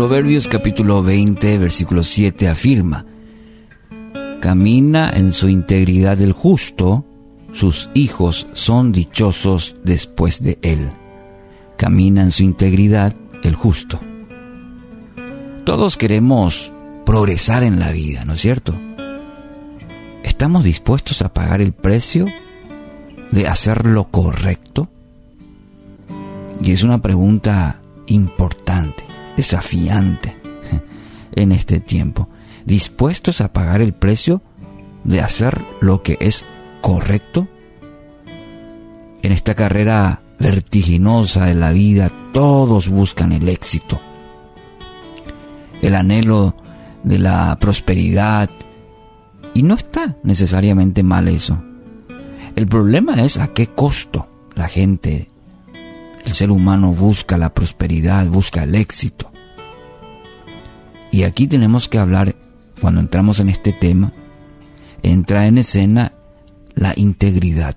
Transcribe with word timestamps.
Proverbios 0.00 0.48
capítulo 0.48 1.02
20, 1.02 1.58
versículo 1.58 2.02
7 2.02 2.48
afirma, 2.48 3.04
Camina 4.40 5.10
en 5.10 5.30
su 5.30 5.50
integridad 5.50 6.18
el 6.22 6.32
justo, 6.32 7.04
sus 7.52 7.90
hijos 7.92 8.46
son 8.54 8.92
dichosos 8.92 9.76
después 9.84 10.42
de 10.42 10.58
él. 10.62 10.88
Camina 11.76 12.22
en 12.22 12.30
su 12.30 12.44
integridad 12.44 13.14
el 13.42 13.54
justo. 13.54 14.00
Todos 15.66 15.98
queremos 15.98 16.72
progresar 17.04 17.62
en 17.62 17.78
la 17.78 17.92
vida, 17.92 18.24
¿no 18.24 18.32
es 18.32 18.40
cierto? 18.40 18.74
¿Estamos 20.22 20.64
dispuestos 20.64 21.20
a 21.20 21.34
pagar 21.34 21.60
el 21.60 21.74
precio 21.74 22.24
de 23.32 23.46
hacer 23.46 23.84
lo 23.84 24.04
correcto? 24.04 24.88
Y 26.62 26.72
es 26.72 26.84
una 26.84 27.02
pregunta 27.02 27.82
importante, 28.06 29.09
desafiante 29.40 30.36
en 31.32 31.52
este 31.52 31.80
tiempo. 31.80 32.28
¿Dispuestos 32.66 33.40
a 33.40 33.54
pagar 33.54 33.80
el 33.80 33.94
precio 33.94 34.42
de 35.02 35.22
hacer 35.22 35.58
lo 35.80 36.02
que 36.02 36.18
es 36.20 36.44
correcto? 36.82 37.48
En 39.22 39.32
esta 39.32 39.54
carrera 39.54 40.20
vertiginosa 40.38 41.46
de 41.46 41.54
la 41.54 41.70
vida, 41.70 42.10
todos 42.34 42.88
buscan 42.88 43.32
el 43.32 43.48
éxito, 43.48 43.98
el 45.80 45.94
anhelo 45.94 46.54
de 47.02 47.18
la 47.18 47.56
prosperidad, 47.58 48.50
y 49.54 49.62
no 49.62 49.74
está 49.74 50.16
necesariamente 50.22 51.02
mal 51.02 51.28
eso. 51.28 51.62
El 52.56 52.66
problema 52.66 53.24
es 53.24 53.38
a 53.38 53.48
qué 53.48 53.68
costo 53.68 54.28
la 54.54 54.68
gente 54.68 55.30
el 56.24 56.34
ser 56.34 56.50
humano 56.50 56.92
busca 56.92 57.38
la 57.38 57.52
prosperidad, 57.52 58.26
busca 58.26 58.64
el 58.64 58.74
éxito. 58.74 59.29
Y 61.12 61.24
aquí 61.24 61.46
tenemos 61.46 61.88
que 61.88 61.98
hablar, 61.98 62.36
cuando 62.80 63.00
entramos 63.00 63.40
en 63.40 63.48
este 63.48 63.72
tema, 63.72 64.12
entra 65.02 65.46
en 65.46 65.58
escena 65.58 66.12
la 66.74 66.92
integridad. 66.96 67.74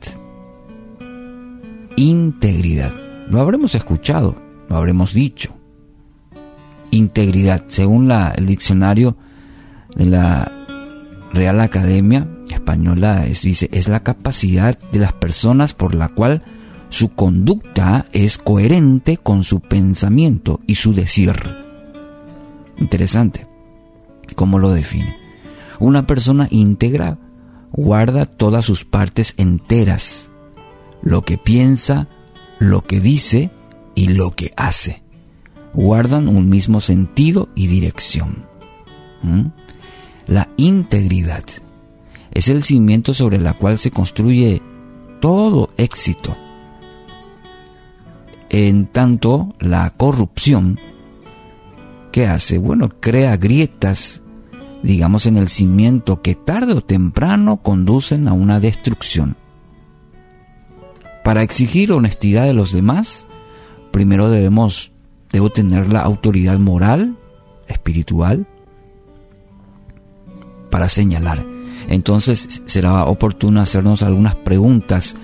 Integridad. 1.95 2.93
Lo 3.29 3.39
habremos 3.39 3.75
escuchado, 3.75 4.35
lo 4.69 4.77
habremos 4.77 5.13
dicho. 5.13 5.55
Integridad, 6.91 7.65
según 7.67 8.07
la, 8.07 8.29
el 8.29 8.45
diccionario 8.45 9.17
de 9.95 10.05
la 10.05 10.51
Real 11.33 11.59
Academia 11.59 12.27
Española, 12.51 13.25
dice, 13.25 13.69
es 13.71 13.87
la 13.87 14.03
capacidad 14.03 14.77
de 14.91 14.99
las 14.99 15.13
personas 15.13 15.73
por 15.73 15.95
la 15.95 16.09
cual 16.09 16.43
su 16.89 17.09
conducta 17.09 18.05
es 18.11 18.37
coherente 18.37 19.17
con 19.17 19.43
su 19.43 19.59
pensamiento 19.59 20.61
y 20.67 20.75
su 20.75 20.93
decir. 20.93 21.62
Interesante. 22.77 23.47
¿Cómo 24.35 24.59
lo 24.59 24.71
define? 24.71 25.15
Una 25.79 26.07
persona 26.07 26.47
íntegra 26.49 27.17
guarda 27.71 28.25
todas 28.25 28.65
sus 28.65 28.85
partes 28.85 29.33
enteras, 29.37 30.31
lo 31.01 31.23
que 31.23 31.37
piensa, 31.37 32.07
lo 32.59 32.83
que 32.83 32.99
dice 32.99 33.51
y 33.95 34.09
lo 34.09 34.31
que 34.31 34.51
hace. 34.55 35.01
Guardan 35.73 36.27
un 36.27 36.49
mismo 36.49 36.81
sentido 36.81 37.49
y 37.55 37.67
dirección. 37.67 38.45
¿Mm? 39.23 39.47
La 40.27 40.49
integridad 40.57 41.43
es 42.31 42.47
el 42.47 42.63
cimiento 42.63 43.13
sobre 43.13 43.37
el 43.37 43.53
cual 43.55 43.77
se 43.77 43.91
construye 43.91 44.61
todo 45.19 45.71
éxito 45.77 46.35
en 48.53 48.85
tanto, 48.85 49.55
la 49.59 49.89
corrupción, 49.89 50.79
¿qué 52.13 52.27
hace? 52.27 52.59
Bueno, 52.59 52.89
crea 52.99 53.35
grietas, 53.35 54.21
digamos, 54.83 55.25
en 55.25 55.35
el 55.35 55.49
cimiento 55.49 56.21
que 56.21 56.35
tarde 56.35 56.73
o 56.73 56.81
temprano 56.81 57.57
conducen 57.57 58.27
a 58.27 58.33
una 58.33 58.59
destrucción. 58.59 59.35
Para 61.23 61.41
exigir 61.41 61.91
honestidad 61.91 62.45
de 62.45 62.53
los 62.53 62.71
demás, 62.71 63.27
primero 63.91 64.29
debemos, 64.29 64.91
debo 65.31 65.49
tener 65.49 65.91
la 65.91 66.01
autoridad 66.01 66.59
moral, 66.59 67.17
espiritual, 67.67 68.45
para 70.69 70.89
señalar. 70.89 71.43
Entonces 71.87 72.61
será 72.65 73.05
oportuno 73.05 73.59
hacernos 73.59 74.03
algunas 74.03 74.35
preguntas 74.35 75.17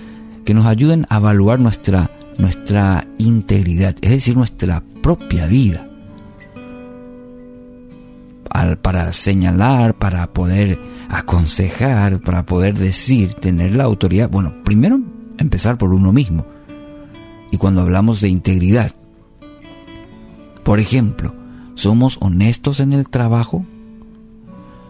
que 0.44 0.56
nos 0.56 0.66
ayuden 0.66 1.06
a 1.10 1.18
evaluar 1.18 1.60
nuestra 1.60 2.10
nuestra 2.40 3.06
integridad, 3.18 3.98
es 4.02 4.12
decir, 4.12 4.38
nuestra 4.38 4.82
propia 5.04 5.46
vida. 5.46 5.89
Para 8.82 9.14
señalar, 9.14 9.96
para 9.96 10.32
poder 10.34 10.80
aconsejar, 11.10 12.20
para 12.20 12.46
poder 12.46 12.78
decir, 12.78 13.34
tener 13.34 13.76
la 13.76 13.86
autoridad, 13.86 14.30
bueno, 14.30 14.54
primero 14.64 15.00
empezar 15.38 15.78
por 15.78 15.94
uno 15.94 16.12
mismo. 16.12 16.46
Y 17.52 17.58
cuando 17.58 17.82
hablamos 17.82 18.22
de 18.22 18.30
integridad, 18.30 18.92
por 20.64 20.80
ejemplo, 20.80 21.34
¿somos 21.76 22.18
honestos 22.22 22.80
en 22.80 22.94
el 22.94 23.10
trabajo? 23.10 23.66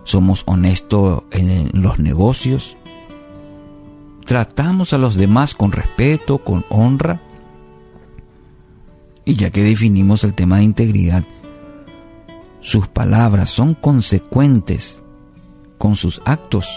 ¿Somos 0.04 0.44
honestos 0.46 1.24
en 1.32 1.70
los 1.74 2.00
negocios? 2.00 2.76
¿Tratamos 4.26 4.94
a 4.94 4.98
los 4.98 5.16
demás 5.16 5.56
con 5.56 5.72
respeto, 5.72 6.40
con 6.40 6.66
honra? 6.70 7.22
Y 9.26 9.36
ya 9.36 9.52
que 9.52 9.64
definimos 9.64 10.24
el 10.24 10.34
tema 10.34 10.58
de 10.58 10.64
integridad, 10.64 11.24
sus 12.62 12.88
palabras 12.88 13.50
son 13.50 13.74
consecuentes 13.74 15.04
con 15.78 15.96
sus 15.96 16.22
actos. 16.26 16.68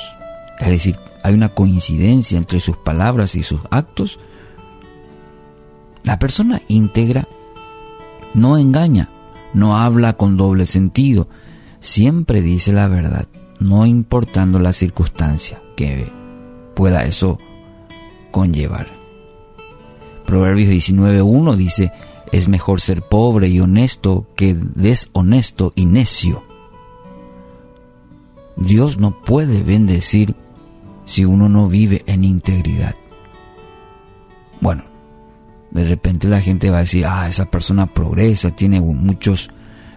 Es 0.61 0.69
decir, 0.69 0.97
hay 1.23 1.35
una 1.35 1.51
coincidencia 1.51 2.39
entre 2.39 2.61
sus 2.61 2.77
palabras 2.77 3.35
y 3.35 3.43
sus 3.43 3.61
actos. 3.71 4.19
La 6.05 6.19
persona 6.19 6.63
íntegra 6.69 7.29
no 8.35 8.59
engaña, 8.59 9.09
no 9.55 9.77
habla 9.77 10.17
con 10.17 10.37
doble 10.37 10.67
sentido, 10.67 11.29
siempre 11.81 12.43
dice 12.43 12.73
la 12.73 12.89
verdad, 12.89 13.27
no 13.61 13.87
importando 13.87 14.59
la 14.59 14.73
circunstancia 14.73 15.61
que 15.77 16.11
pueda 16.75 17.05
eso 17.05 17.39
conllevar. 18.31 18.89
Proverbios 20.27 20.71
19.1 20.71 21.57
dice, 21.57 21.93
es 22.33 22.49
mejor 22.49 22.81
ser 22.81 23.03
pobre 23.03 23.49
y 23.49 23.61
honesto 23.61 24.27
que 24.35 24.55
deshonesto 24.55 25.73
y 25.77 25.85
necio. 25.85 26.43
Dios 28.57 28.99
no 28.99 29.23
puede 29.23 29.63
bendecir 29.63 30.35
si 31.05 31.25
uno 31.25 31.49
no 31.49 31.69
vive 31.69 32.03
en 32.07 32.25
integridad. 32.25 32.95
Bueno, 34.61 34.85
de 35.71 35.85
repente 35.85 36.27
la 36.29 36.41
gente 36.41 36.71
va 36.71 36.79
a 36.79 36.83
decir, 36.83 37.05
ah, 37.07 37.29
esa 37.29 37.51
persona 37.51 37.93
progresa, 37.93 38.51
tiene 38.51 38.81
muchos 38.81 39.51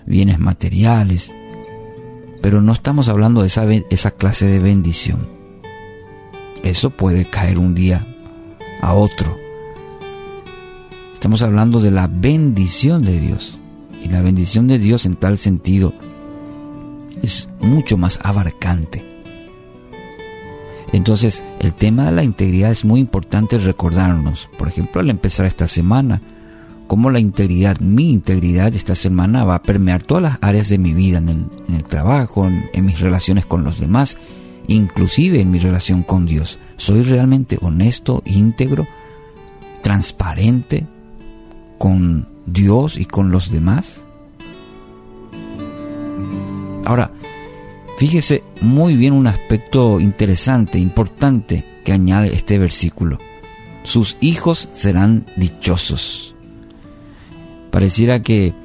bienes 0.06 0.40
materiales, 0.40 1.34
pero 2.42 2.62
no 2.62 2.74
estamos 2.74 3.08
hablando 3.08 3.42
de 3.42 3.48
esa, 3.48 3.66
esa 3.90 4.12
clase 4.12 4.46
de 4.46 4.60
bendición. 4.60 5.30
Eso 6.64 6.90
puede 6.90 7.26
caer 7.26 7.60
un 7.60 7.76
día 7.76 8.06
a 8.82 8.94
otro. 8.94 9.45
Estamos 11.26 11.42
hablando 11.42 11.80
de 11.80 11.90
la 11.90 12.06
bendición 12.06 13.04
de 13.04 13.20
Dios. 13.20 13.58
Y 14.00 14.10
la 14.10 14.22
bendición 14.22 14.68
de 14.68 14.78
Dios 14.78 15.08
en 15.08 15.16
tal 15.16 15.40
sentido 15.40 15.92
es 17.24 17.50
mucho 17.60 17.98
más 17.98 18.20
abarcante. 18.22 19.04
Entonces, 20.94 21.44
el 21.60 21.74
tema 21.74 22.06
de 22.06 22.12
la 22.12 22.24
integridad 22.24 22.70
es 22.70 22.86
muy 22.86 23.00
importante 23.00 23.58
recordarnos. 23.58 24.52
Por 24.56 24.68
ejemplo, 24.68 25.02
al 25.02 25.10
empezar 25.10 25.48
esta 25.48 25.68
semana, 25.68 26.22
cómo 26.86 27.10
la 27.10 27.20
integridad, 27.20 27.80
mi 27.80 28.12
integridad 28.12 28.76
esta 28.76 28.94
semana 28.94 29.46
va 29.46 29.56
a 29.56 29.64
permear 29.64 30.04
todas 30.04 30.22
las 30.22 30.38
áreas 30.42 30.70
de 30.70 30.78
mi 30.78 30.94
vida, 30.94 31.18
en 31.18 31.50
el, 31.74 31.84
trabajo, 31.86 32.48
en, 32.48 32.86
mis 32.86 33.00
relaciones 33.00 33.48
con 33.48 33.64
los 33.64 33.80
demás, 33.80 34.20
inclusive 34.68 35.42
en 35.42 35.50
mi 35.50 35.58
relación 35.58 36.04
con 36.04 36.28
Dios. 36.28 36.60
¿Soy 36.78 37.02
realmente 37.02 37.58
honesto, 37.62 38.22
íntegro, 38.28 38.86
transparente, 39.82 40.86
con 41.86 42.28
Dios 42.48 42.98
y 42.98 43.06
con 43.06 43.30
los 43.30 43.52
demás? 43.52 44.08
Ahora, 46.84 47.12
fíjese 48.00 48.44
muy 48.60 48.96
bien 48.96 49.14
un 49.14 49.28
aspecto 49.28 50.00
interesante, 50.00 50.80
importante 50.80 51.64
que 51.84 51.92
añade 51.92 52.34
este 52.34 52.58
versículo. 52.58 53.20
Sus 53.84 54.18
hijos 54.20 54.68
serán 54.74 55.28
dichosos. 55.36 56.34
Pareciera 57.70 58.24
que, 58.24 58.56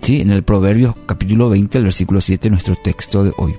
sí, 0.00 0.20
en 0.20 0.30
el 0.30 0.44
Proverbios 0.44 0.94
capítulo 1.04 1.48
20, 1.48 1.78
el 1.78 1.84
versículo 1.84 2.20
7, 2.20 2.48
nuestro 2.48 2.76
texto 2.76 3.24
de 3.24 3.32
hoy. 3.38 3.56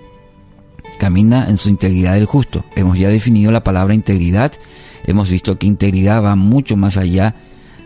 Camina 0.97 1.49
en 1.49 1.57
su 1.57 1.67
integridad 1.67 2.15
el 2.15 2.25
justo. 2.25 2.63
Hemos 2.77 2.97
ya 2.97 3.09
definido 3.09 3.51
la 3.51 3.65
palabra 3.65 3.93
integridad. 3.93 4.53
Hemos 5.05 5.29
visto 5.29 5.59
que 5.59 5.67
integridad 5.67 6.23
va 6.23 6.37
mucho 6.37 6.77
más 6.77 6.95
allá 6.95 7.35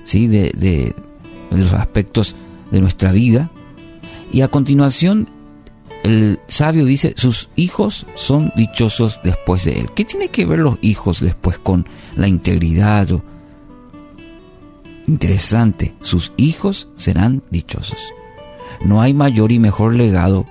¿sí? 0.03 0.27
de, 0.27 0.95
los 1.49 1.73
aspectos 1.73 2.35
de 2.71 2.81
nuestra 2.81 3.11
vida. 3.11 3.51
Y 4.31 4.41
a 4.41 4.47
continuación, 4.47 5.29
el 6.03 6.39
sabio 6.47 6.85
dice, 6.85 7.13
sus 7.17 7.49
hijos 7.55 8.05
son 8.15 8.51
dichosos 8.55 9.19
después 9.23 9.65
de 9.65 9.79
él. 9.79 9.89
¿Qué 9.93 10.05
tiene 10.05 10.29
que 10.29 10.45
ver 10.45 10.59
los 10.59 10.77
hijos 10.81 11.19
después 11.19 11.59
con 11.59 11.85
la 12.15 12.27
integridad? 12.27 13.07
Interesante, 15.07 15.93
sus 16.01 16.31
hijos 16.37 16.87
serán 16.95 17.43
dichosos. 17.49 18.13
No 18.85 19.01
hay 19.01 19.13
mayor 19.13 19.51
y 19.51 19.59
mejor 19.59 19.95
legado 19.95 20.45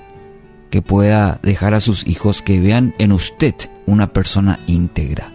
que 0.70 0.82
pueda 0.82 1.41
dejar 1.43 1.75
a 1.75 1.81
sus 1.81 2.06
hijos 2.06 2.43
que 2.43 2.61
vean 2.61 2.94
en 2.99 3.12
usted 3.12 3.55
una 3.87 4.12
persona 4.12 4.61
íntegra. 4.67 5.32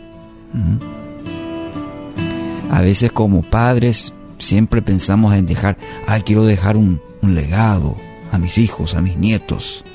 A 2.76 2.82
veces 2.82 3.10
como 3.14 3.42
padres 3.42 4.14
siempre 4.38 4.82
pensamos 4.82 5.34
en 5.34 5.46
dejar, 5.46 5.78
ay, 6.08 6.24
quiero 6.24 6.44
dejar 6.44 6.76
un, 6.76 7.00
legado 7.22 7.96
a 8.34 8.38
mis 8.38 8.58
hijos, 8.58 8.96
a 8.96 9.02
mis 9.02 9.16
nietos. 9.16 9.86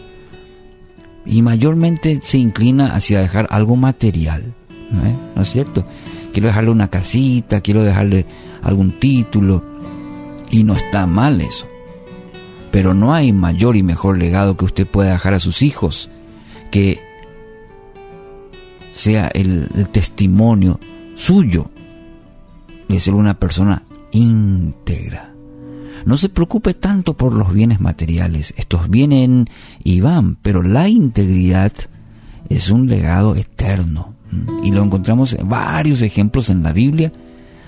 Y 1.26 1.42
mayormente 1.42 2.20
se 2.22 2.38
inclina 2.38 2.94
hacia 2.94 3.20
dejar 3.20 3.46
algo 3.50 3.76
material, 3.76 4.54
¿no 5.36 5.42
es 5.42 5.50
cierto? 5.50 5.84
Quiero 6.32 6.48
dejarle 6.48 6.70
una 6.70 6.88
casita, 6.88 7.60
quiero 7.60 7.84
dejarle 7.84 8.24
algún 8.62 8.98
título, 8.98 9.62
y 10.50 10.64
no 10.64 10.72
está 10.72 11.06
mal 11.06 11.42
eso. 11.42 11.68
Pero 12.70 12.94
no 12.94 13.12
hay 13.12 13.30
mayor 13.30 13.76
y 13.76 13.82
mejor 13.82 14.16
legado 14.16 14.56
que 14.56 14.64
usted 14.64 14.86
pueda 14.86 15.12
dejar 15.12 15.34
a 15.34 15.40
sus 15.40 15.60
hijos 15.60 16.08
que 16.70 16.98
sea 18.94 19.28
el, 19.28 19.68
testimonio 19.92 20.80
suyo 21.14 21.68
de 23.00 23.04
ser 23.04 23.14
una 23.14 23.38
persona 23.38 23.84
íntegra. 24.12 25.32
No 26.04 26.18
se 26.18 26.28
preocupe 26.28 26.74
tanto 26.74 27.16
por 27.16 27.32
los 27.32 27.50
bienes 27.50 27.80
materiales, 27.80 28.52
estos 28.58 28.90
vienen 28.90 29.48
y 29.82 30.02
van, 30.02 30.34
pero 30.34 30.62
la 30.62 30.86
integridad 30.86 31.72
es 32.50 32.68
un 32.68 32.88
legado 32.88 33.36
eterno. 33.36 34.12
Y 34.62 34.72
lo 34.72 34.82
encontramos 34.82 35.32
en 35.32 35.48
varios 35.48 36.02
ejemplos 36.02 36.50
en 36.50 36.62
la 36.62 36.74
Biblia 36.74 37.10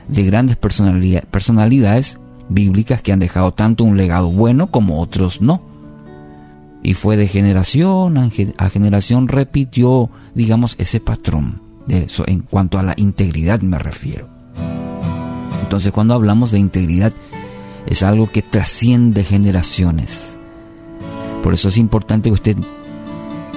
de 0.06 0.23
grandes 0.23 0.58
personalidades 0.58 2.20
bíblicas 2.50 3.00
que 3.00 3.14
han 3.14 3.19
dejado 3.19 3.55
tanto 3.55 3.84
un 3.84 3.96
legado 3.96 4.31
bueno 4.31 4.70
como 4.70 5.00
otros 5.00 5.40
no. 5.40 5.62
Y 6.82 6.93
fue 6.93 7.17
de 7.17 7.26
generación 7.26 8.19
a 8.58 8.69
generación 8.69 9.29
repitió, 9.29 10.11
digamos, 10.34 10.76
ese 10.79 11.00
patrón. 11.00 11.62
De 11.87 12.05
eso, 12.05 12.25
en 12.26 12.40
cuanto 12.40 12.79
a 12.79 12.82
la 12.82 12.93
integridad 12.99 13.62
me 13.62 13.79
refiero. 13.79 14.31
Entonces 15.72 15.92
cuando 15.92 16.12
hablamos 16.12 16.50
de 16.50 16.58
integridad 16.58 17.14
es 17.86 18.02
algo 18.02 18.30
que 18.30 18.42
trasciende 18.42 19.24
generaciones. 19.24 20.38
Por 21.42 21.54
eso 21.54 21.70
es 21.70 21.78
importante 21.78 22.28
que 22.28 22.34
usted 22.34 22.56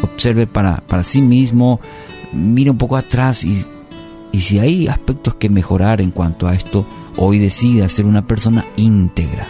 observe 0.02 0.48
para, 0.48 0.78
para 0.78 1.04
sí 1.04 1.22
mismo, 1.22 1.82
mire 2.32 2.70
un 2.70 2.78
poco 2.78 2.96
atrás 2.96 3.44
y, 3.44 3.66
y 4.32 4.40
si 4.40 4.60
hay 4.60 4.88
aspectos 4.88 5.36
que 5.36 5.50
mejorar 5.50 6.00
en 6.00 6.12
cuanto 6.12 6.48
a 6.48 6.56
esto, 6.56 6.86
hoy 7.18 7.38
decida 7.38 7.90
ser 7.90 8.06
una 8.06 8.26
persona 8.26 8.64
íntegra 8.78 9.50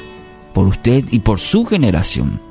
por 0.52 0.66
usted 0.66 1.06
y 1.12 1.20
por 1.20 1.40
su 1.40 1.66
generación. 1.66 2.42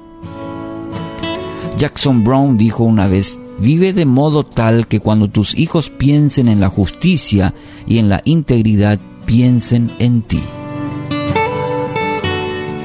Jackson 1.77 2.23
Brown 2.23 2.57
dijo 2.57 2.85
una 2.85 3.09
vez, 3.09 3.41
vive 3.59 3.93
de 3.93 4.05
modo 4.05 4.47
tal 4.47 4.87
que 4.87 5.01
cuando 5.01 5.29
tus 5.29 5.57
hijos 5.57 5.91
piensen 5.91 6.47
en 6.47 6.61
la 6.61 6.69
justicia 6.69 7.53
y 7.85 7.99
en 7.99 8.09
la 8.09 8.23
integridad, 8.25 9.01
piensen 9.27 9.91
en 9.99 10.23
ti. 10.23 10.43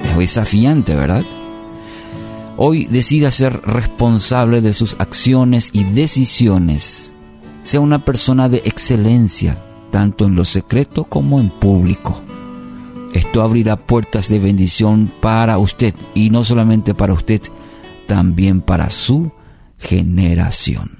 Es 0.03 0.17
desafiante, 0.17 0.95
¿verdad? 0.95 1.23
Hoy 2.57 2.85
decida 2.85 3.31
ser 3.31 3.61
responsable 3.61 4.61
de 4.61 4.73
sus 4.73 4.97
acciones 4.99 5.69
y 5.71 5.85
decisiones. 5.85 7.13
Sea 7.61 7.79
una 7.79 8.03
persona 8.03 8.49
de 8.49 8.57
excelencia, 8.65 9.57
tanto 9.91 10.25
en 10.25 10.35
lo 10.35 10.43
secreto 10.43 11.05
como 11.05 11.39
en 11.39 11.49
público. 11.49 12.21
Esto 13.13 13.41
abrirá 13.41 13.77
puertas 13.77 14.27
de 14.29 14.39
bendición 14.39 15.11
para 15.21 15.57
usted 15.57 15.93
y 16.13 16.29
no 16.29 16.43
solamente 16.43 16.93
para 16.93 17.13
usted, 17.13 17.41
también 18.07 18.61
para 18.61 18.89
su 18.89 19.31
generación. 19.77 20.98